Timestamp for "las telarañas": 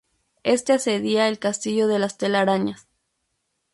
1.99-2.87